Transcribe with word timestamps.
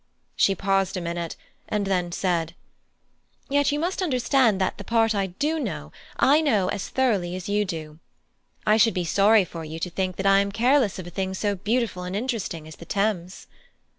She 0.35 0.55
paused 0.55 0.97
a 0.97 0.99
minute, 0.99 1.35
and 1.69 1.85
then 1.85 2.11
said: 2.11 2.55
"Yet 3.49 3.71
you 3.71 3.77
must 3.77 4.01
understand 4.01 4.59
that 4.59 4.79
the 4.79 4.83
part 4.83 5.13
I 5.13 5.27
do 5.27 5.59
know, 5.59 5.91
I 6.17 6.41
know 6.41 6.69
as 6.69 6.89
thoroughly 6.89 7.35
as 7.35 7.47
you 7.47 7.65
do. 7.65 7.99
I 8.65 8.77
should 8.77 8.95
be 8.95 9.05
sorry 9.05 9.45
for 9.45 9.63
you 9.63 9.77
to 9.77 9.91
think 9.91 10.15
that 10.15 10.25
I 10.25 10.39
am 10.39 10.51
careless 10.51 10.97
of 10.97 11.05
a 11.05 11.11
thing 11.11 11.35
so 11.35 11.53
beautiful 11.53 12.01
and 12.01 12.15
interesting 12.15 12.67
as 12.67 12.77
the 12.77 12.85
Thames." 12.85 13.45